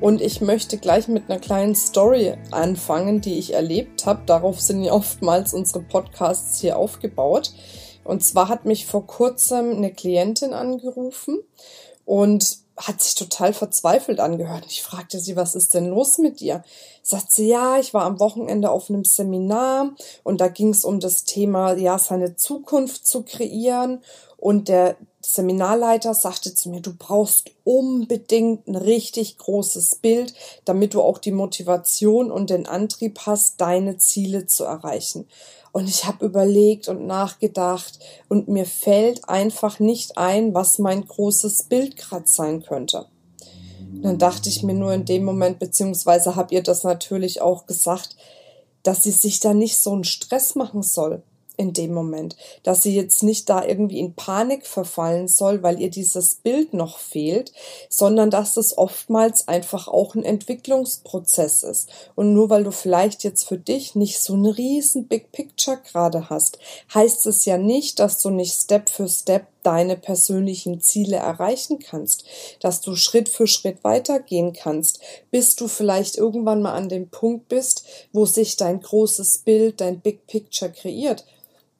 und 0.00 0.20
ich 0.20 0.40
möchte 0.40 0.78
gleich 0.78 1.08
mit 1.08 1.28
einer 1.28 1.40
kleinen 1.40 1.74
Story 1.74 2.34
anfangen, 2.50 3.20
die 3.20 3.38
ich 3.38 3.54
erlebt 3.54 4.06
habe. 4.06 4.22
Darauf 4.26 4.60
sind 4.60 4.84
ja 4.84 4.92
oftmals 4.92 5.54
unsere 5.54 5.80
Podcasts 5.80 6.60
hier 6.60 6.78
aufgebaut. 6.78 7.52
Und 8.04 8.24
zwar 8.24 8.48
hat 8.48 8.64
mich 8.64 8.86
vor 8.86 9.06
kurzem 9.06 9.72
eine 9.72 9.92
Klientin 9.92 10.54
angerufen 10.54 11.40
und 12.04 12.58
hat 12.76 13.02
sich 13.02 13.16
total 13.16 13.52
verzweifelt 13.52 14.20
angehört. 14.20 14.64
Ich 14.68 14.82
fragte 14.82 15.18
sie, 15.18 15.34
was 15.34 15.56
ist 15.56 15.74
denn 15.74 15.88
los 15.88 16.18
mit 16.18 16.40
dir? 16.40 16.62
Sagt 17.02 17.32
sie, 17.32 17.48
ja, 17.48 17.78
ich 17.78 17.92
war 17.92 18.04
am 18.04 18.20
Wochenende 18.20 18.70
auf 18.70 18.88
einem 18.88 19.04
Seminar 19.04 19.90
und 20.22 20.40
da 20.40 20.46
ging 20.46 20.70
es 20.70 20.84
um 20.84 21.00
das 21.00 21.24
Thema, 21.24 21.74
ja, 21.74 21.98
seine 21.98 22.36
Zukunft 22.36 23.06
zu 23.06 23.24
kreieren. 23.24 24.02
Und 24.36 24.68
der 24.68 24.96
Seminarleiter 25.30 26.14
sagte 26.14 26.54
zu 26.54 26.70
mir, 26.70 26.80
du 26.80 26.94
brauchst 26.94 27.50
unbedingt 27.62 28.66
ein 28.66 28.76
richtig 28.76 29.36
großes 29.36 29.96
Bild, 29.96 30.32
damit 30.64 30.94
du 30.94 31.02
auch 31.02 31.18
die 31.18 31.32
Motivation 31.32 32.30
und 32.30 32.48
den 32.48 32.66
Antrieb 32.66 33.20
hast, 33.26 33.60
deine 33.60 33.98
Ziele 33.98 34.46
zu 34.46 34.64
erreichen. 34.64 35.28
Und 35.70 35.86
ich 35.86 36.06
habe 36.06 36.24
überlegt 36.24 36.88
und 36.88 37.06
nachgedacht 37.06 37.98
und 38.30 38.48
mir 38.48 38.64
fällt 38.64 39.28
einfach 39.28 39.80
nicht 39.80 40.16
ein, 40.16 40.54
was 40.54 40.78
mein 40.78 41.06
großes 41.06 41.64
Bild 41.64 41.98
gerade 41.98 42.26
sein 42.26 42.62
könnte. 42.62 43.04
Und 43.92 44.02
dann 44.04 44.18
dachte 44.18 44.48
ich 44.48 44.62
mir 44.62 44.72
nur 44.72 44.94
in 44.94 45.04
dem 45.04 45.26
Moment, 45.26 45.58
beziehungsweise 45.58 46.36
habe 46.36 46.54
ihr 46.54 46.62
das 46.62 46.84
natürlich 46.84 47.42
auch 47.42 47.66
gesagt, 47.66 48.16
dass 48.82 49.02
sie 49.02 49.10
sich 49.10 49.40
da 49.40 49.52
nicht 49.52 49.76
so 49.76 49.92
einen 49.92 50.04
Stress 50.04 50.54
machen 50.54 50.82
soll 50.82 51.22
in 51.58 51.72
dem 51.72 51.92
Moment, 51.92 52.36
dass 52.62 52.84
sie 52.84 52.94
jetzt 52.94 53.24
nicht 53.24 53.50
da 53.50 53.64
irgendwie 53.64 53.98
in 53.98 54.14
Panik 54.14 54.64
verfallen 54.64 55.26
soll, 55.26 55.62
weil 55.64 55.80
ihr 55.80 55.90
dieses 55.90 56.36
Bild 56.36 56.72
noch 56.72 56.98
fehlt, 56.98 57.52
sondern 57.90 58.30
dass 58.30 58.56
es 58.56 58.78
oftmals 58.78 59.48
einfach 59.48 59.88
auch 59.88 60.14
ein 60.14 60.24
Entwicklungsprozess 60.24 61.64
ist. 61.64 61.90
Und 62.14 62.32
nur 62.32 62.48
weil 62.48 62.62
du 62.62 62.70
vielleicht 62.70 63.24
jetzt 63.24 63.44
für 63.44 63.58
dich 63.58 63.96
nicht 63.96 64.20
so 64.20 64.34
ein 64.34 64.46
riesen 64.46 65.08
Big 65.08 65.32
Picture 65.32 65.78
gerade 65.78 66.30
hast, 66.30 66.58
heißt 66.94 67.26
es 67.26 67.44
ja 67.44 67.58
nicht, 67.58 67.98
dass 67.98 68.22
du 68.22 68.30
nicht 68.30 68.54
Step 68.54 68.88
für 68.88 69.08
Step 69.08 69.48
deine 69.64 69.96
persönlichen 69.96 70.80
Ziele 70.80 71.16
erreichen 71.16 71.80
kannst, 71.80 72.24
dass 72.60 72.80
du 72.80 72.94
Schritt 72.94 73.28
für 73.28 73.48
Schritt 73.48 73.82
weitergehen 73.82 74.52
kannst, 74.52 75.00
bis 75.32 75.56
du 75.56 75.66
vielleicht 75.66 76.16
irgendwann 76.16 76.62
mal 76.62 76.74
an 76.74 76.88
dem 76.88 77.08
Punkt 77.08 77.48
bist, 77.48 77.84
wo 78.12 78.24
sich 78.26 78.56
dein 78.56 78.80
großes 78.80 79.38
Bild, 79.38 79.80
dein 79.80 79.98
Big 80.00 80.26
Picture 80.28 80.70
kreiert 80.70 81.26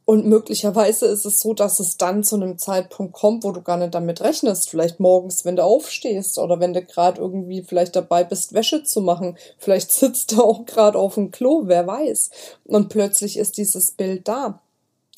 und 0.09 0.25
möglicherweise 0.25 1.05
ist 1.05 1.27
es 1.27 1.39
so, 1.39 1.53
dass 1.53 1.81
es 1.81 1.99
dann 1.99 2.25
zu 2.25 2.37
einem 2.37 2.57
Zeitpunkt 2.57 3.13
kommt, 3.13 3.45
wo 3.45 3.53
du 3.53 3.61
gar 3.61 3.77
nicht 3.77 3.93
damit 3.93 4.23
rechnest. 4.23 4.71
Vielleicht 4.71 5.01
morgens, 5.01 5.45
wenn 5.45 5.57
du 5.57 5.65
aufstehst 5.65 6.39
oder 6.39 6.61
wenn 6.61 6.73
du 6.73 6.81
gerade 6.81 7.21
irgendwie 7.21 7.63
vielleicht 7.63 7.95
dabei 7.95 8.25
bist, 8.25 8.55
Wäsche 8.55 8.83
zu 8.83 9.03
machen. 9.03 9.37
Vielleicht 9.59 9.93
sitzt 9.93 10.33
du 10.33 10.43
auch 10.43 10.65
gerade 10.65 10.99
auf 10.99 11.17
dem 11.17 11.31
Klo, 11.31 11.65
wer 11.67 11.87
weiß. 11.87 12.31
Und 12.65 12.89
plötzlich 12.89 13.37
ist 13.37 13.59
dieses 13.59 13.91
Bild 13.91 14.27
da. 14.29 14.63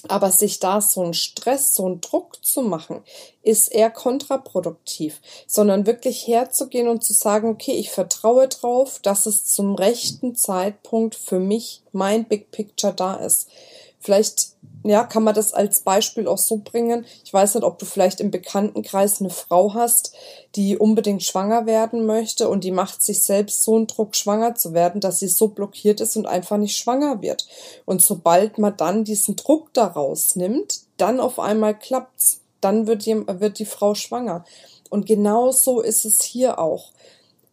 Aber 0.09 0.33
sich 0.33 0.59
da 0.59 0.81
so 0.81 1.03
einen 1.03 1.15
Stress, 1.15 1.73
so 1.73 1.87
einen 1.87 2.01
Druck 2.01 2.45
zu 2.45 2.61
machen, 2.61 3.05
ist 3.45 3.73
eher 3.73 3.91
kontraproduktiv, 3.91 5.21
sondern 5.47 5.87
wirklich 5.87 6.27
herzugehen 6.27 6.89
und 6.89 7.05
zu 7.05 7.13
sagen, 7.13 7.49
okay, 7.49 7.75
ich 7.75 7.91
vertraue 7.91 8.49
drauf, 8.49 8.99
dass 9.01 9.27
es 9.27 9.45
zum 9.45 9.77
rechten 9.77 10.35
Zeitpunkt 10.35 11.15
für 11.15 11.39
mich 11.39 11.83
mein 11.93 12.25
Big 12.25 12.51
Picture 12.51 12.93
da 12.93 13.15
ist. 13.15 13.47
Vielleicht 14.01 14.55
ja, 14.83 15.05
kann 15.05 15.25
man 15.25 15.35
das 15.35 15.53
als 15.53 15.81
Beispiel 15.81 16.27
auch 16.27 16.39
so 16.39 16.63
bringen. 16.65 17.05
Ich 17.23 17.33
weiß 17.33 17.55
nicht, 17.55 17.65
ob 17.65 17.79
du 17.79 17.85
vielleicht 17.85 18.21
im 18.21 18.31
Bekanntenkreis 18.31 19.21
eine 19.21 19.29
Frau 19.29 19.75
hast, 19.75 20.15
die 20.57 20.79
unbedingt 20.79 21.23
schwanger 21.23 21.67
werden 21.67 22.07
möchte 22.07 22.49
und 22.49 22.65
die 22.65 22.71
macht 22.71 23.03
sich 23.03 23.23
selbst 23.23 23.63
so 23.63 23.77
einen 23.77 23.87
Druck, 23.87 24.17
schwanger 24.17 24.55
zu 24.55 24.73
werden, 24.73 25.03
dass 25.03 25.19
sie 25.19 25.29
so 25.29 25.49
blockiert 25.49 26.01
ist 26.01 26.17
und 26.17 26.27
einfach 26.27 26.57
nicht 26.57 26.79
schwanger 26.79 27.21
wird. 27.21 27.47
Und 27.85 28.01
sobald 28.01 28.57
man 28.57 28.77
dann 28.77 29.05
diesen 29.05 29.37
Druck 29.37 29.73
daraus 29.75 30.35
nimmt, 30.35 30.81
dann 30.97 31.21
auf 31.21 31.39
einmal 31.39 31.79
klappt's. 31.79 32.41
Dann 32.63 32.87
wird 32.87 33.07
die, 33.07 33.17
wird 33.27 33.59
die 33.59 33.67
Frau 33.67 33.95
schwanger. 33.95 34.45
Und 34.89 35.07
genau 35.07 35.51
so 35.51 35.81
ist 35.81 36.05
es 36.05 36.23
hier 36.23 36.59
auch. 36.59 36.91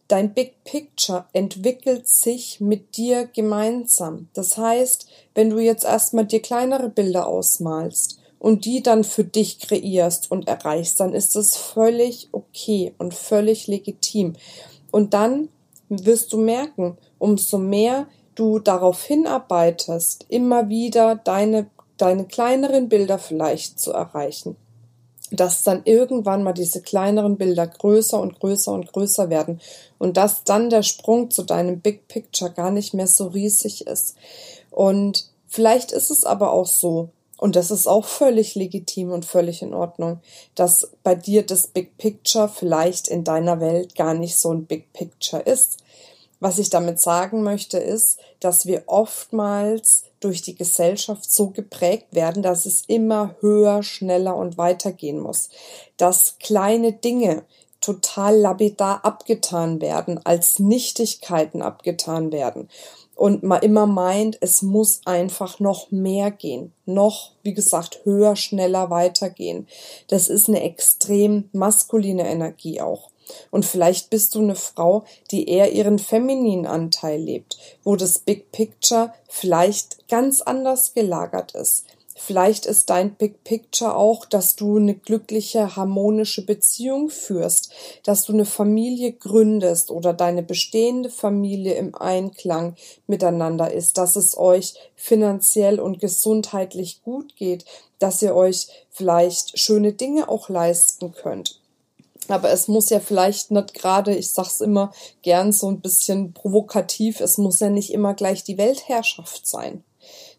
Dein 0.08 0.32
Big 0.32 0.64
Picture 0.64 1.26
entwickelt 1.34 2.08
sich 2.08 2.60
mit 2.60 2.96
dir 2.96 3.26
gemeinsam. 3.26 4.28
Das 4.32 4.56
heißt, 4.56 5.06
wenn 5.34 5.50
du 5.50 5.58
jetzt 5.58 5.84
erstmal 5.84 6.24
dir 6.24 6.40
kleinere 6.40 6.88
Bilder 6.88 7.26
ausmalst 7.26 8.18
und 8.38 8.64
die 8.64 8.82
dann 8.82 9.04
für 9.04 9.24
dich 9.24 9.58
kreierst 9.58 10.30
und 10.30 10.48
erreichst, 10.48 10.98
dann 11.00 11.12
ist 11.12 11.36
das 11.36 11.56
völlig 11.56 12.30
okay 12.32 12.94
und 12.96 13.12
völlig 13.12 13.66
legitim. 13.66 14.32
Und 14.90 15.12
dann 15.12 15.50
wirst 15.90 16.32
du 16.32 16.38
merken, 16.38 16.96
umso 17.18 17.58
mehr 17.58 18.06
du 18.34 18.60
darauf 18.60 19.04
hinarbeitest, 19.04 20.24
immer 20.30 20.70
wieder 20.70 21.16
deine, 21.16 21.68
deine 21.98 22.24
kleineren 22.24 22.88
Bilder 22.88 23.18
vielleicht 23.18 23.78
zu 23.78 23.92
erreichen, 23.92 24.56
dass 25.30 25.62
dann 25.62 25.82
irgendwann 25.84 26.42
mal 26.42 26.52
diese 26.52 26.82
kleineren 26.82 27.36
Bilder 27.36 27.66
größer 27.66 28.20
und 28.20 28.40
größer 28.40 28.72
und 28.72 28.92
größer 28.92 29.30
werden 29.30 29.60
und 29.98 30.16
dass 30.16 30.44
dann 30.44 30.70
der 30.70 30.82
Sprung 30.82 31.30
zu 31.30 31.42
deinem 31.42 31.80
Big 31.80 32.08
Picture 32.08 32.50
gar 32.50 32.70
nicht 32.70 32.94
mehr 32.94 33.06
so 33.06 33.26
riesig 33.26 33.86
ist. 33.86 34.16
Und 34.70 35.28
vielleicht 35.46 35.92
ist 35.92 36.10
es 36.10 36.24
aber 36.24 36.52
auch 36.52 36.66
so, 36.66 37.10
und 37.38 37.54
das 37.54 37.70
ist 37.70 37.86
auch 37.86 38.04
völlig 38.04 38.56
legitim 38.56 39.12
und 39.12 39.24
völlig 39.24 39.62
in 39.62 39.72
Ordnung, 39.72 40.20
dass 40.56 40.90
bei 41.04 41.14
dir 41.14 41.46
das 41.46 41.68
Big 41.68 41.96
Picture 41.96 42.48
vielleicht 42.48 43.06
in 43.06 43.22
deiner 43.22 43.60
Welt 43.60 43.94
gar 43.94 44.14
nicht 44.14 44.38
so 44.38 44.52
ein 44.52 44.66
Big 44.66 44.92
Picture 44.92 45.42
ist. 45.42 45.78
Was 46.40 46.58
ich 46.58 46.70
damit 46.70 47.00
sagen 47.00 47.42
möchte, 47.42 47.78
ist, 47.78 48.20
dass 48.40 48.66
wir 48.66 48.84
oftmals 48.86 50.04
durch 50.20 50.42
die 50.42 50.54
Gesellschaft 50.54 51.30
so 51.30 51.50
geprägt 51.50 52.06
werden, 52.12 52.42
dass 52.42 52.64
es 52.64 52.84
immer 52.86 53.34
höher, 53.40 53.82
schneller 53.82 54.36
und 54.36 54.56
weiter 54.56 54.92
gehen 54.92 55.18
muss. 55.18 55.48
Dass 55.96 56.36
kleine 56.38 56.92
Dinge 56.92 57.44
total 57.80 58.36
lapidar 58.36 59.04
abgetan 59.04 59.80
werden, 59.80 60.20
als 60.24 60.58
Nichtigkeiten 60.58 61.62
abgetan 61.62 62.32
werden. 62.32 62.68
Und 63.14 63.42
man 63.42 63.62
immer 63.62 63.86
meint, 63.86 64.38
es 64.40 64.62
muss 64.62 65.00
einfach 65.04 65.58
noch 65.58 65.90
mehr 65.90 66.30
gehen. 66.30 66.72
Noch, 66.86 67.32
wie 67.42 67.54
gesagt, 67.54 68.00
höher, 68.04 68.36
schneller 68.36 68.90
weitergehen. 68.90 69.66
Das 70.06 70.28
ist 70.28 70.48
eine 70.48 70.62
extrem 70.62 71.48
maskuline 71.52 72.28
Energie 72.28 72.80
auch. 72.80 73.10
Und 73.50 73.64
vielleicht 73.64 74.10
bist 74.10 74.34
du 74.34 74.40
eine 74.40 74.56
Frau, 74.56 75.04
die 75.30 75.48
eher 75.48 75.72
ihren 75.72 75.98
femininen 75.98 76.66
Anteil 76.66 77.20
lebt, 77.20 77.58
wo 77.84 77.96
das 77.96 78.18
Big 78.18 78.52
Picture 78.52 79.12
vielleicht 79.28 80.08
ganz 80.08 80.40
anders 80.40 80.94
gelagert 80.94 81.52
ist. 81.52 81.84
Vielleicht 82.20 82.66
ist 82.66 82.90
dein 82.90 83.14
Big 83.14 83.44
Picture 83.44 83.96
auch, 83.96 84.24
dass 84.24 84.56
du 84.56 84.76
eine 84.76 84.94
glückliche, 84.94 85.76
harmonische 85.76 86.44
Beziehung 86.44 87.10
führst, 87.10 87.72
dass 88.02 88.24
du 88.24 88.32
eine 88.32 88.44
Familie 88.44 89.12
gründest 89.12 89.92
oder 89.92 90.12
deine 90.12 90.42
bestehende 90.42 91.10
Familie 91.10 91.74
im 91.74 91.94
Einklang 91.94 92.74
miteinander 93.06 93.72
ist, 93.72 93.98
dass 93.98 94.16
es 94.16 94.36
euch 94.36 94.74
finanziell 94.96 95.78
und 95.78 96.00
gesundheitlich 96.00 97.02
gut 97.02 97.36
geht, 97.36 97.64
dass 98.00 98.20
ihr 98.20 98.34
euch 98.34 98.66
vielleicht 98.90 99.56
schöne 99.56 99.92
Dinge 99.92 100.28
auch 100.28 100.48
leisten 100.48 101.12
könnt. 101.12 101.57
Aber 102.28 102.50
es 102.50 102.68
muss 102.68 102.90
ja 102.90 103.00
vielleicht 103.00 103.50
nicht 103.50 103.74
gerade, 103.74 104.14
ich 104.14 104.30
sag's 104.30 104.60
immer 104.60 104.92
gern 105.22 105.52
so 105.52 105.68
ein 105.68 105.80
bisschen 105.80 106.32
provokativ, 106.32 107.20
es 107.20 107.38
muss 107.38 107.60
ja 107.60 107.70
nicht 107.70 107.92
immer 107.92 108.14
gleich 108.14 108.44
die 108.44 108.58
Weltherrschaft 108.58 109.46
sein. 109.46 109.82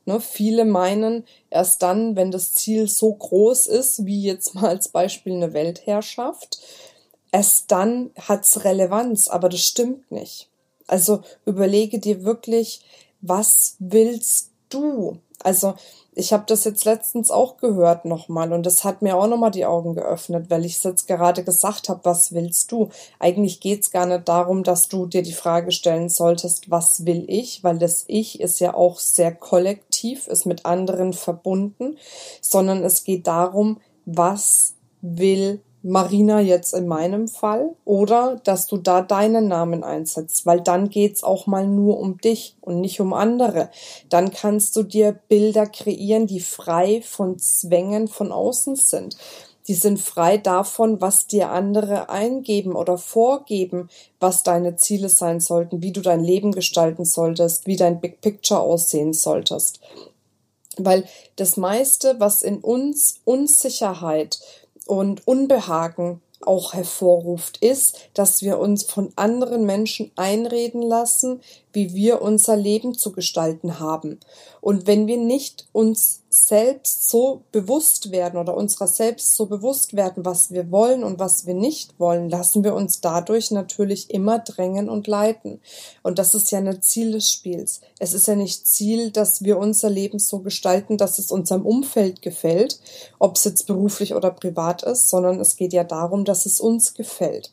Ne, 0.06 0.22
viele 0.22 0.66
meinen, 0.66 1.26
erst 1.50 1.84
dann, 1.84 2.16
wenn 2.16 2.32
das 2.32 2.54
Ziel 2.54 2.88
so 2.88 3.14
groß 3.14 3.68
ist, 3.68 4.06
wie 4.06 4.24
jetzt 4.24 4.56
mal 4.56 4.70
als 4.70 4.90
Beispiel 4.90 5.34
eine 5.34 5.54
Weltherrschaft, 5.54 6.60
erst 7.32 7.72
dann 7.72 8.12
hat's 8.18 8.64
Relevanz, 8.64 9.28
aber 9.28 9.50
das 9.50 9.62
stimmt 9.62 10.10
nicht. 10.12 10.48
Also 10.88 11.22
überlege 11.46 12.00
dir 12.00 12.24
wirklich, 12.24 12.82
was 13.22 13.76
willst 13.80 14.52
du? 14.70 15.20
Also 15.44 15.76
ich 16.20 16.34
habe 16.34 16.44
das 16.46 16.66
jetzt 16.66 16.84
letztens 16.84 17.32
auch 17.32 17.58
gehört 17.58 18.04
nochmal 18.04 18.52
und 18.52 18.66
das 18.66 18.84
hat 18.84 19.02
mir 19.02 19.16
auch 19.16 19.28
nochmal 19.28 19.52
die 19.52 19.66
Augen 19.66 19.96
geöffnet, 19.96 20.50
weil 20.50 20.66
ich 20.66 20.76
es 20.76 20.84
jetzt 20.84 21.08
gerade 21.08 21.44
gesagt 21.44 21.88
habe, 21.88 22.02
was 22.04 22.34
willst 22.34 22.72
du? 22.72 22.90
Eigentlich 23.20 23.62
geht's 23.62 23.90
gar 23.90 24.06
nicht 24.06 24.28
darum, 24.28 24.64
dass 24.64 24.90
du 24.90 25.06
dir 25.06 25.24
die 25.24 25.34
Frage 25.34 25.72
stellen 25.72 26.10
solltest, 26.10 26.70
was 26.70 27.06
will 27.06 27.24
ich, 27.28 27.64
weil 27.64 27.80
das 27.80 28.04
Ich 28.08 28.42
ist 28.42 28.60
ja 28.60 28.74
auch 28.74 29.00
sehr 29.00 29.34
kollektiv, 29.34 30.28
ist 30.28 30.46
mit 30.46 30.66
anderen 30.66 31.14
verbunden, 31.14 31.98
sondern 32.42 32.84
es 32.84 33.06
geht 33.06 33.26
darum, 33.26 33.80
was 34.06 34.76
will 35.02 35.62
Marina 35.82 36.42
jetzt 36.42 36.74
in 36.74 36.88
meinem 36.88 37.30
Fall 37.30 37.74
oder 37.86 38.42
dass 38.44 38.68
du 38.68 38.78
da 38.78 39.02
deinen 39.02 39.48
Namen 39.48 39.84
einsetzt, 39.84 40.46
weil 40.46 40.60
dann 40.60 40.90
geht's 40.90 41.24
auch 41.24 41.48
mal 41.48 41.66
nur 41.66 42.00
um 42.00 42.18
dich 42.18 42.58
und 42.60 42.82
nicht 42.82 43.00
um 43.00 43.14
andere. 43.14 43.70
Dann 44.10 44.32
kannst 44.32 44.76
du 44.76 44.84
dir 44.84 45.18
Bilder 45.30 45.68
kreieren, 45.68 46.28
die 46.28 46.42
frei 46.42 47.02
von 47.02 47.40
Zwängen 47.40 48.10
von 48.10 48.34
außen 48.34 48.76
sind. 48.76 49.16
Die 49.70 49.76
sind 49.76 50.00
frei 50.00 50.38
davon, 50.38 51.00
was 51.00 51.28
dir 51.28 51.52
andere 51.52 52.10
eingeben 52.10 52.76
oder 52.76 52.98
vorgeben, 52.98 53.90
was 54.20 54.44
deine 54.44 54.76
Ziele 54.76 55.10
sein 55.10 55.40
sollten, 55.40 55.82
wie 55.84 55.92
du 55.92 56.02
dein 56.02 56.24
Leben 56.24 56.52
gestalten 56.52 57.06
solltest, 57.06 57.68
wie 57.68 57.76
dein 57.76 58.02
Big 58.02 58.20
Picture 58.20 58.60
aussehen 58.60 59.14
solltest. 59.14 59.80
Weil 60.78 61.06
das 61.36 61.56
meiste, 61.56 62.20
was 62.20 62.42
in 62.42 62.60
uns 62.60 63.20
Unsicherheit 63.26 64.40
und 64.90 65.28
Unbehagen 65.28 66.20
auch 66.42 66.74
hervorruft, 66.74 67.58
ist, 67.58 68.10
dass 68.14 68.42
wir 68.42 68.60
uns 68.60 68.84
von 68.84 69.12
anderen 69.16 69.66
Menschen 69.66 70.12
einreden 70.16 70.82
lassen, 70.82 71.42
wie 71.74 71.94
wir 71.94 72.22
unser 72.22 72.56
Leben 72.56 72.98
zu 72.98 73.12
gestalten 73.12 73.80
haben. 73.80 74.20
Und 74.62 74.88
wenn 74.88 75.08
wir 75.08 75.18
nicht 75.18 75.68
uns 75.72 76.22
selbst 76.30 77.10
so 77.10 77.42
bewusst 77.52 78.12
werden 78.12 78.40
oder 78.40 78.56
unserer 78.56 78.88
selbst 78.88 79.36
so 79.36 79.46
bewusst 79.46 79.96
werden, 79.96 80.26
was 80.26 80.52
wir 80.52 80.70
wollen 80.72 81.04
und 81.04 81.18
was 81.18 81.46
wir 81.46 81.54
nicht 81.54 82.00
wollen, 82.00 82.30
lassen 82.30 82.64
wir 82.64 82.76
uns 82.76 83.02
dadurch 83.02 83.52
natürlich 83.52 84.12
immer 84.12 84.40
drängen 84.40 84.90
und 84.90 85.08
leiten. 85.08 85.60
Und 86.04 86.20
das 86.20 86.36
ist 86.36 86.52
ja 86.52 86.60
ein 86.60 86.82
Ziel 86.82 87.14
des 87.14 87.32
Spiels. 87.32 87.82
Es 88.00 88.14
ist 88.14 88.28
ja 88.28 88.36
nicht 88.36 88.68
Ziel, 88.68 89.12
dass 89.12 89.44
wir 89.44 89.58
unser 89.58 89.90
Leben 89.90 90.20
so 90.20 90.40
gestalten, 90.40 90.98
dass 90.98 91.20
es 91.20 91.32
unserem 91.32 91.66
Umfeld 91.66 92.22
gefällt, 92.22 92.80
ob 93.18 93.36
es 93.36 93.46
jetzt 93.46 93.66
beruflich 93.66 94.14
oder 94.14 94.32
privat 94.32 94.84
ist, 94.84 95.10
sondern 95.10 95.40
es 95.40 95.56
geht 95.56 95.74
ja 95.74 95.84
darum, 95.84 96.26
dass 96.26 96.46
es 96.46 96.60
uns 96.60 96.94
gefällt. 96.94 97.52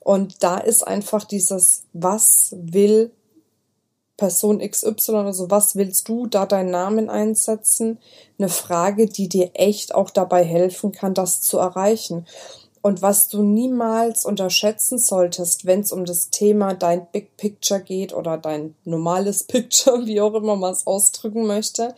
Und 0.00 0.42
da 0.42 0.58
ist 0.58 0.86
einfach 0.86 1.24
dieses, 1.24 1.82
was 1.92 2.56
will 2.58 3.12
Person 4.20 4.58
XY 4.58 5.12
oder 5.12 5.32
so, 5.32 5.50
was 5.50 5.76
willst 5.76 6.06
du 6.06 6.26
da 6.26 6.44
deinen 6.44 6.70
Namen 6.70 7.08
einsetzen? 7.08 7.98
Eine 8.38 8.50
Frage, 8.50 9.06
die 9.06 9.30
dir 9.30 9.52
echt 9.54 9.94
auch 9.94 10.10
dabei 10.10 10.44
helfen 10.44 10.92
kann, 10.92 11.14
das 11.14 11.40
zu 11.40 11.56
erreichen. 11.56 12.26
Und 12.82 13.00
was 13.00 13.28
du 13.28 13.42
niemals 13.42 14.26
unterschätzen 14.26 14.98
solltest, 14.98 15.64
wenn 15.64 15.80
es 15.80 15.90
um 15.90 16.04
das 16.04 16.28
Thema 16.28 16.74
dein 16.74 17.06
Big 17.12 17.38
Picture 17.38 17.80
geht 17.80 18.12
oder 18.12 18.36
dein 18.36 18.74
normales 18.84 19.44
Picture, 19.48 20.04
wie 20.04 20.20
auch 20.20 20.34
immer 20.34 20.54
man 20.54 20.74
es 20.74 20.86
ausdrücken 20.86 21.46
möchte, 21.46 21.94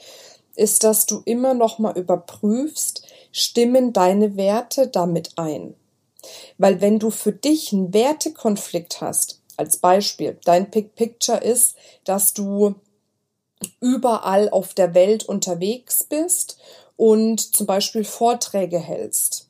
ist, 0.55 0.85
dass 0.85 1.07
du 1.07 1.23
immer 1.25 1.55
noch 1.55 1.81
mal 1.81 1.99
überprüfst, 1.99 3.03
stimmen 3.33 3.93
deine 3.93 4.37
Werte 4.37 4.87
damit 4.87 5.33
ein? 5.35 5.75
Weil 6.57 6.81
wenn 6.81 7.01
du 7.01 7.11
für 7.11 7.33
dich 7.33 7.73
einen 7.73 7.93
Wertekonflikt 7.93 9.01
hast, 9.01 9.42
als 9.57 9.79
Beispiel, 9.79 10.39
dein 10.45 10.71
Pick 10.71 10.95
Picture 10.95 11.39
ist, 11.39 11.77
dass 12.05 12.35
du 12.35 12.75
überall 13.81 14.49
auf 14.51 14.75
der 14.75 14.95
Welt 14.95 15.25
unterwegs 15.25 16.05
bist 16.05 16.59
und 16.97 17.55
zum 17.55 17.67
Beispiel 17.67 18.05
Vorträge 18.05 18.79
hältst. 18.79 19.49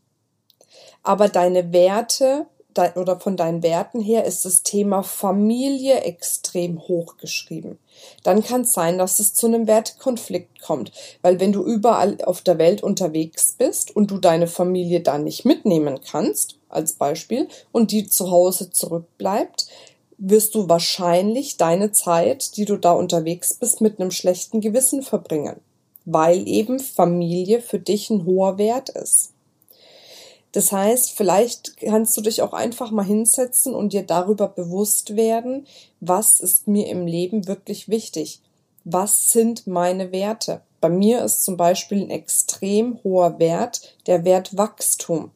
Aber 1.03 1.29
deine 1.29 1.73
Werte 1.73 2.47
oder 2.95 3.21
von 3.21 3.37
deinen 3.37 3.63
Werten 3.63 4.01
her 4.01 4.25
ist 4.25 4.45
das 4.45 4.63
Thema 4.63 5.03
Familie 5.03 6.01
extrem 6.01 6.81
hochgeschrieben. 6.81 7.79
Dann 8.23 8.43
kann 8.43 8.63
es 8.63 8.73
sein, 8.73 8.99
dass 8.99 9.19
es 9.19 9.35
zu 9.35 9.47
einem 9.47 9.67
Wertekonflikt 9.67 10.63
kommt, 10.63 10.93
weil 11.21 11.39
wenn 11.39 11.53
du 11.53 11.65
überall 11.65 12.17
auf 12.25 12.41
der 12.41 12.59
Welt 12.59 12.83
unterwegs 12.83 13.55
bist 13.59 13.95
und 13.95 14.11
du 14.11 14.19
deine 14.19 14.47
Familie 14.47 15.01
dann 15.01 15.25
nicht 15.25 15.45
mitnehmen 15.45 16.01
kannst, 16.01 16.57
als 16.69 16.95
Beispiel, 16.95 17.49
und 17.71 17.91
die 17.91 18.07
zu 18.07 18.31
Hause 18.31 18.71
zurückbleibt, 18.71 19.67
wirst 20.25 20.55
du 20.55 20.69
wahrscheinlich 20.69 21.57
deine 21.57 21.91
Zeit, 21.91 22.57
die 22.57 22.65
du 22.65 22.77
da 22.77 22.93
unterwegs 22.93 23.55
bist, 23.55 23.81
mit 23.81 23.99
einem 23.99 24.13
schlechten 24.13 24.61
Gewissen 24.61 25.03
verbringen, 25.03 25.57
weil 26.05 26.47
eben 26.47 26.79
Familie 26.79 27.61
für 27.61 27.81
dich 27.81 28.09
ein 28.09 28.25
hoher 28.25 28.57
Wert 28.57 28.89
ist. 28.91 29.33
Das 30.53 30.71
heißt, 30.71 31.13
vielleicht 31.13 31.79
kannst 31.79 32.17
du 32.17 32.21
dich 32.21 32.41
auch 32.41 32.53
einfach 32.53 32.93
mal 32.93 33.05
hinsetzen 33.05 33.75
und 33.75 33.93
dir 33.93 34.05
darüber 34.05 34.47
bewusst 34.47 35.17
werden, 35.17 35.67
was 36.01 36.39
ist 36.39 36.69
mir 36.69 36.89
im 36.89 37.07
Leben 37.07 37.49
wirklich 37.49 37.89
wichtig? 37.89 38.41
Was 38.85 39.33
sind 39.33 39.67
meine 39.67 40.13
Werte? 40.13 40.61
Bei 40.81 40.89
mir 40.89 41.25
ist 41.25 41.43
zum 41.43 41.57
Beispiel 41.57 42.03
ein 42.03 42.11
extrem 42.11 43.03
hoher 43.03 43.39
Wert 43.41 43.97
der 44.07 44.25
Wert 44.25 44.57
Wachstum. 44.57 45.33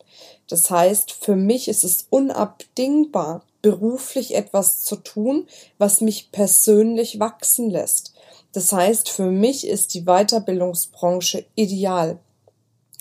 Das 0.49 0.71
heißt, 0.71 1.13
für 1.13 1.35
mich 1.35 1.67
ist 1.67 1.83
es 1.83 2.07
unabdingbar, 2.11 3.43
beruflich 3.67 4.37
etwas 4.37 4.85
zu 4.85 4.95
tun, 4.95 5.49
was 5.77 6.01
mich 6.01 6.31
persönlich 6.31 7.19
wachsen 7.19 7.69
lässt. 7.69 8.15
Das 8.53 8.71
heißt, 8.71 9.09
für 9.09 9.29
mich 9.29 9.67
ist 9.67 9.95
die 9.95 10.03
Weiterbildungsbranche 10.03 11.47
ideal. 11.57 12.21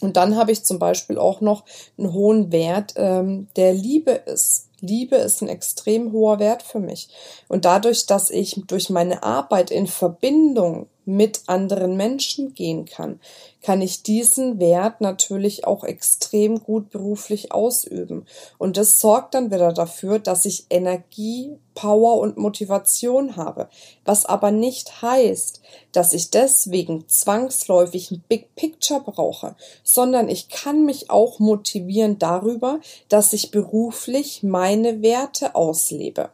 Und 0.01 0.17
dann 0.17 0.35
habe 0.35 0.51
ich 0.51 0.65
zum 0.65 0.79
Beispiel 0.79 1.19
auch 1.19 1.39
noch 1.39 1.65
einen 2.00 2.13
hohen 2.13 2.51
Wert 2.51 2.95
ähm, 2.95 3.47
der 3.57 3.75
Liebe 3.75 4.09
ist. 4.09 4.69
Liebe 4.79 5.17
ist 5.17 5.44
ein 5.44 5.50
extrem 5.50 6.12
hoher 6.12 6.39
Wert 6.39 6.63
für 6.63 6.79
mich. 6.79 7.09
Und 7.47 7.65
dadurch, 7.65 8.07
dass 8.07 8.31
ich 8.31 8.59
durch 8.65 8.89
meine 8.89 9.21
Arbeit 9.21 9.69
in 9.69 9.85
Verbindung 9.85 10.88
mit 11.06 11.42
anderen 11.48 11.96
Menschen 11.96 12.54
gehen 12.54 12.86
kann, 12.86 13.19
kann 13.62 13.81
ich 13.81 14.04
diesen 14.04 14.60
Wert 14.60 15.02
natürlich 15.02 15.66
auch 15.66 15.84
extrem 15.84 16.63
gut 16.63 16.90
beruflich 16.90 17.52
ausüben. 17.52 18.25
Und 18.57 18.78
das 18.78 19.00
sorgt 19.00 19.34
dann 19.34 19.52
wieder 19.52 19.74
dafür, 19.74 20.19
dass 20.19 20.46
ich 20.46 20.66
Energie, 20.69 21.57
Power 21.74 22.19
und 22.19 22.38
Motivation 22.38 23.36
habe. 23.36 23.69
Was 24.04 24.25
aber 24.25 24.52
nicht 24.52 25.02
heißt, 25.02 25.62
dass 25.92 26.13
ich 26.13 26.31
deswegen 26.31 27.08
zwangsläufig 27.08 28.12
ein 28.12 28.24
Big 28.28 28.56
Picture 28.56 29.01
brauche, 29.01 29.56
sondern 29.84 30.30
ich 30.30 30.50
kann 30.50 30.86
mich 30.86 31.10
auch 31.10 31.40
motivieren 31.40 32.19
darüber, 32.19 32.80
dass 33.10 33.34
ich 33.34 33.51
beruflich 33.51 34.44
meine 34.44 35.01
Werte 35.01 35.56
auslebe 35.56 36.30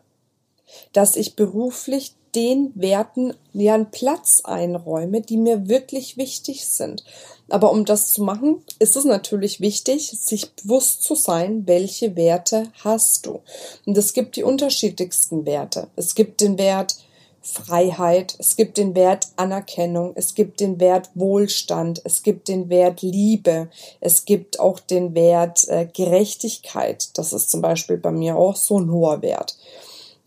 dass 0.93 1.15
ich 1.15 1.35
beruflich 1.35 2.15
den 2.35 2.71
Werten 2.75 3.33
ja 3.53 3.73
einen 3.73 3.91
Platz 3.91 4.41
einräume, 4.43 5.21
die 5.21 5.37
mir 5.37 5.67
wirklich 5.67 6.17
wichtig 6.17 6.65
sind. 6.67 7.03
Aber 7.49 7.71
um 7.71 7.83
das 7.83 8.13
zu 8.13 8.23
machen, 8.23 8.63
ist 8.79 8.95
es 8.95 9.03
natürlich 9.03 9.59
wichtig, 9.59 10.17
sich 10.21 10.51
bewusst 10.51 11.03
zu 11.03 11.15
sein, 11.15 11.67
welche 11.67 12.15
Werte 12.15 12.71
hast 12.83 13.25
du. 13.25 13.41
Und 13.85 13.97
es 13.97 14.13
gibt 14.13 14.37
die 14.37 14.43
unterschiedlichsten 14.43 15.45
Werte. 15.45 15.87
Es 15.95 16.15
gibt 16.15 16.39
den 16.39 16.57
Wert 16.57 16.95
Freiheit, 17.43 18.35
es 18.37 18.55
gibt 18.55 18.77
den 18.77 18.95
Wert 18.95 19.29
Anerkennung, 19.35 20.11
es 20.15 20.35
gibt 20.35 20.59
den 20.59 20.79
Wert 20.79 21.09
Wohlstand, 21.15 21.99
es 22.03 22.21
gibt 22.21 22.47
den 22.47 22.69
Wert 22.69 23.01
Liebe, 23.01 23.69
es 23.99 24.25
gibt 24.25 24.59
auch 24.59 24.79
den 24.79 25.15
Wert 25.15 25.67
äh, 25.67 25.87
Gerechtigkeit. 25.91 27.09
Das 27.17 27.33
ist 27.33 27.49
zum 27.49 27.61
Beispiel 27.61 27.97
bei 27.97 28.11
mir 28.11 28.35
auch 28.35 28.55
so 28.55 28.79
ein 28.79 28.91
hoher 28.91 29.23
Wert 29.23 29.57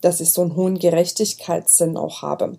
dass 0.04 0.20
ich 0.20 0.32
so 0.32 0.42
einen 0.42 0.56
hohen 0.56 0.78
Gerechtigkeitssinn 0.78 1.96
auch 1.96 2.22
habe. 2.22 2.58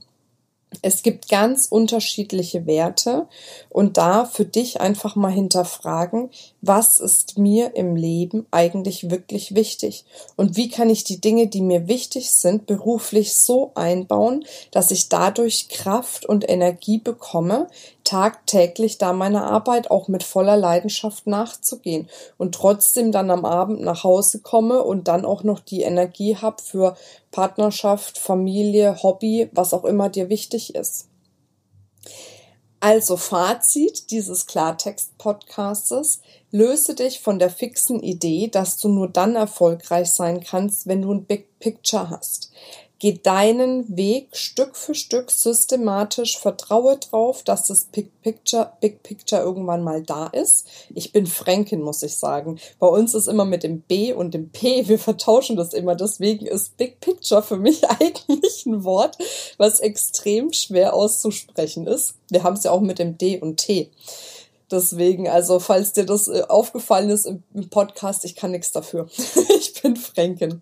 Es 0.82 1.04
gibt 1.04 1.30
ganz 1.30 1.68
unterschiedliche 1.68 2.66
Werte 2.66 3.28
und 3.70 3.98
da 3.98 4.26
für 4.26 4.46
dich 4.46 4.82
einfach 4.82 5.16
mal 5.16 5.32
hinterfragen, 5.32 6.30
was 6.62 7.00
ist 7.00 7.38
mir 7.38 7.76
im 7.76 7.96
Leben 7.96 8.46
eigentlich 8.52 9.10
wirklich 9.10 9.56
wichtig 9.56 10.06
und 10.36 10.58
wie 10.58 10.70
kann 10.70 10.90
ich 10.90 11.04
die 11.04 11.22
Dinge, 11.22 11.48
die 11.48 11.62
mir 11.62 11.88
wichtig 11.88 12.32
sind, 12.32 12.66
beruflich 12.66 13.36
so 13.36 13.72
einbauen, 13.76 14.46
dass 14.72 14.92
ich 14.92 15.08
dadurch 15.08 15.70
Kraft 15.70 16.26
und 16.26 16.50
Energie 16.50 16.98
bekomme, 16.98 17.68
tagtäglich 18.06 18.98
da 18.98 19.12
meiner 19.12 19.46
Arbeit 19.46 19.92
auch 19.92 20.08
mit 20.08 20.24
voller 20.24 20.56
Leidenschaft 20.56 21.28
nachzugehen 21.28 22.10
und 22.38 22.56
trotzdem 22.56 23.12
dann 23.12 23.30
am 23.30 23.44
Abend 23.44 23.82
nach 23.82 24.04
Hause 24.06 24.40
komme 24.40 24.84
und 24.84 25.10
dann 25.10 25.26
auch 25.26 25.44
noch 25.44 25.60
die 25.60 25.82
Energie 25.82 26.38
habe 26.38 26.62
für 26.62 26.96
Partnerschaft, 27.32 28.18
Familie, 28.18 29.04
Hobby, 29.04 29.50
was 29.52 29.74
auch 29.74 29.84
immer 29.84 30.10
dir 30.10 30.30
wichtig 30.30 30.76
ist. 30.76 31.08
Also 32.80 33.18
Fazit 33.18 34.12
dieses 34.12 34.46
Klartext-Podcastes. 34.46 36.22
Löse 36.52 36.94
dich 36.94 37.20
von 37.20 37.40
der 37.40 37.50
fixen 37.50 38.00
Idee, 38.00 38.48
dass 38.48 38.78
du 38.78 38.90
nur 38.90 39.10
dann 39.10 39.36
erfolgreich 39.36 40.12
sein 40.12 40.42
kannst, 40.42 40.86
wenn 40.86 41.02
du 41.02 41.12
ein 41.12 41.26
Big 41.26 41.58
Picture 41.60 42.12
hast. 42.12 42.52
Geh 43.00 43.20
deinen 43.22 43.98
Weg 43.98 44.38
Stück 44.38 44.78
für 44.78 44.96
Stück 44.96 45.30
systematisch, 45.30 46.38
vertraue 46.38 46.98
drauf, 46.98 47.44
dass 47.44 47.68
das 47.68 47.86
Big 47.86 48.10
Picture, 48.22 48.72
Big 48.80 49.04
Picture 49.04 49.42
irgendwann 49.42 49.84
mal 49.84 50.02
da 50.02 50.28
ist. 50.28 50.68
Ich 50.94 51.12
bin 51.12 51.28
Fränkin, 51.28 51.82
muss 51.82 52.04
ich 52.04 52.16
sagen. 52.16 52.58
Bei 52.80 52.88
uns 52.88 53.14
ist 53.14 53.28
immer 53.28 53.44
mit 53.44 53.64
dem 53.64 53.82
B 53.82 54.14
und 54.14 54.34
dem 54.34 54.50
P, 54.50 54.88
wir 54.88 54.98
vertauschen 54.98 55.58
das 55.58 55.74
immer. 55.74 55.96
Deswegen 55.96 56.46
ist 56.46 56.78
Big 56.78 57.02
Picture 57.02 57.44
für 57.44 57.58
mich 57.58 57.88
eigentlich 58.00 58.66
ein 58.66 58.86
Wort, 58.86 59.18
was 59.58 59.82
extrem 59.82 60.54
schwer 60.54 60.94
auszusprechen 60.94 61.88
ist. 61.88 62.14
Wir 62.30 62.44
haben 62.44 62.56
es 62.56 62.64
ja 62.64 62.72
auch 62.72 62.82
mit 62.82 63.00
dem 63.00 63.18
D 63.18 63.40
und 63.40 63.58
T. 63.58 63.92
Deswegen, 64.72 65.28
also 65.28 65.60
falls 65.60 65.94
dir 65.94 66.06
das 66.06 66.28
äh, 66.28 66.44
aufgefallen 66.48 67.10
ist 67.10 67.26
im, 67.26 67.44
Podcast, 67.70 68.26
ich 68.26 68.36
kann 68.36 68.52
nichts 68.52 68.72
dafür. 68.72 69.08
ich 69.60 69.82
bin 69.82 69.96
Fränkin. 69.96 70.62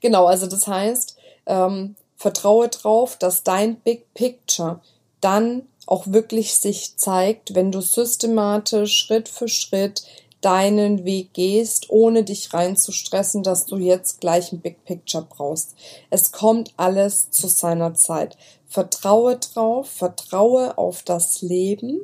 Genau, 0.00 0.26
also 0.26 0.46
das 0.46 0.66
heißt, 0.66 1.16
ähm, 1.46 1.96
vertraue 2.16 2.68
drauf, 2.68 3.16
dass 3.16 3.42
dein 3.42 3.76
Big 3.76 4.12
Picture 4.14 4.80
dann 5.20 5.62
auch 5.86 6.06
wirklich 6.08 6.56
sich 6.56 6.96
zeigt, 6.96 7.54
wenn 7.54 7.70
du 7.70 7.80
systematisch 7.80 8.96
Schritt 8.96 9.28
für 9.28 9.48
Schritt 9.48 10.02
deinen 10.40 11.04
Weg 11.04 11.32
gehst, 11.32 11.90
ohne 11.90 12.22
dich 12.22 12.52
reinzustressen, 12.52 13.42
dass 13.42 13.66
du 13.66 13.78
jetzt 13.78 14.20
gleich 14.20 14.52
ein 14.52 14.60
Big 14.60 14.84
Picture 14.84 15.26
brauchst. 15.28 15.74
Es 16.10 16.30
kommt 16.30 16.72
alles 16.76 17.30
zu 17.30 17.48
seiner 17.48 17.94
Zeit. 17.94 18.36
Vertraue 18.66 19.36
drauf, 19.36 19.88
vertraue 19.88 20.76
auf 20.76 21.02
das 21.02 21.42
Leben, 21.42 22.00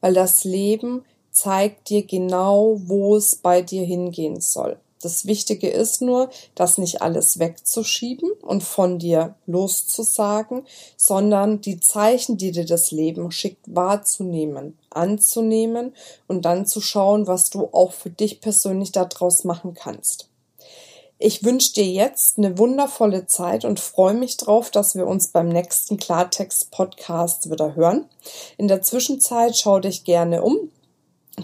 weil 0.00 0.14
das 0.14 0.44
Leben 0.44 1.04
zeigt 1.30 1.90
dir 1.90 2.06
genau, 2.06 2.80
wo 2.84 3.16
es 3.16 3.34
bei 3.36 3.60
dir 3.60 3.84
hingehen 3.84 4.40
soll. 4.40 4.78
Das 5.04 5.26
Wichtige 5.26 5.68
ist 5.68 6.00
nur, 6.00 6.30
das 6.54 6.78
nicht 6.78 7.02
alles 7.02 7.38
wegzuschieben 7.38 8.30
und 8.40 8.62
von 8.62 8.98
dir 8.98 9.34
loszusagen, 9.44 10.62
sondern 10.96 11.60
die 11.60 11.78
Zeichen, 11.78 12.38
die 12.38 12.52
dir 12.52 12.64
das 12.64 12.90
Leben 12.90 13.30
schickt, 13.30 13.66
wahrzunehmen, 13.66 14.78
anzunehmen 14.88 15.94
und 16.26 16.46
dann 16.46 16.64
zu 16.64 16.80
schauen, 16.80 17.26
was 17.26 17.50
du 17.50 17.68
auch 17.72 17.92
für 17.92 18.08
dich 18.08 18.40
persönlich 18.40 18.92
daraus 18.92 19.44
machen 19.44 19.74
kannst. 19.74 20.30
Ich 21.18 21.44
wünsche 21.44 21.74
dir 21.74 21.86
jetzt 21.86 22.38
eine 22.38 22.58
wundervolle 22.58 23.26
Zeit 23.26 23.64
und 23.64 23.80
freue 23.80 24.14
mich 24.14 24.38
drauf, 24.38 24.70
dass 24.70 24.94
wir 24.94 25.06
uns 25.06 25.28
beim 25.28 25.48
nächsten 25.48 25.98
Klartext-Podcast 25.98 27.50
wieder 27.50 27.76
hören. 27.76 28.06
In 28.56 28.68
der 28.68 28.80
Zwischenzeit 28.80 29.56
schau 29.56 29.80
dich 29.80 30.04
gerne 30.04 30.42
um 30.42 30.70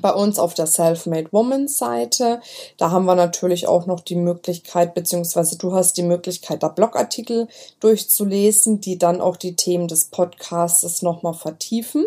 bei 0.00 0.12
uns 0.12 0.38
auf 0.38 0.54
der 0.54 0.66
Self-Made 0.66 1.28
Woman 1.32 1.68
Seite. 1.68 2.40
Da 2.76 2.90
haben 2.90 3.06
wir 3.06 3.14
natürlich 3.14 3.66
auch 3.66 3.86
noch 3.86 4.00
die 4.00 4.16
Möglichkeit, 4.16 4.94
beziehungsweise 4.94 5.58
du 5.58 5.72
hast 5.72 5.96
die 5.96 6.02
Möglichkeit, 6.02 6.62
da 6.62 6.68
Blogartikel 6.68 7.48
durchzulesen, 7.80 8.80
die 8.80 8.98
dann 8.98 9.20
auch 9.20 9.36
die 9.36 9.56
Themen 9.56 9.88
des 9.88 10.06
Podcasts 10.06 11.02
nochmal 11.02 11.34
vertiefen. 11.34 12.06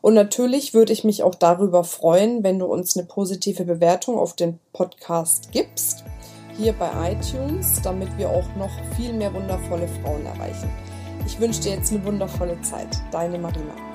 Und 0.00 0.14
natürlich 0.14 0.74
würde 0.74 0.92
ich 0.92 1.04
mich 1.04 1.22
auch 1.22 1.36
darüber 1.36 1.84
freuen, 1.84 2.42
wenn 2.42 2.58
du 2.58 2.66
uns 2.66 2.96
eine 2.96 3.06
positive 3.06 3.64
Bewertung 3.64 4.18
auf 4.18 4.34
den 4.34 4.58
Podcast 4.72 5.52
gibst, 5.52 6.02
hier 6.58 6.72
bei 6.72 7.12
iTunes, 7.12 7.80
damit 7.82 8.08
wir 8.18 8.28
auch 8.28 8.56
noch 8.56 8.70
viel 8.96 9.12
mehr 9.12 9.32
wundervolle 9.32 9.88
Frauen 10.02 10.26
erreichen. 10.26 10.68
Ich 11.24 11.38
wünsche 11.38 11.60
dir 11.60 11.76
jetzt 11.76 11.92
eine 11.92 12.04
wundervolle 12.04 12.60
Zeit. 12.62 12.88
Deine 13.12 13.38
Marina. 13.38 13.91